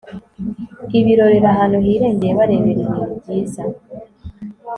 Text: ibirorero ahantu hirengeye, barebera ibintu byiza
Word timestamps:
ibirorero 0.99 1.47
ahantu 1.53 1.77
hirengeye, 1.85 2.33
barebera 2.39 2.79
ibintu 2.85 3.03
byiza 3.19 3.61